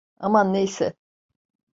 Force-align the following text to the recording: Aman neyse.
Aman 0.17 0.53
neyse. 0.53 0.93